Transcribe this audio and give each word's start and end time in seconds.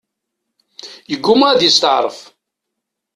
Yegguma 1.11 1.45
ad 1.49 1.61
yesteɛref. 1.63 2.19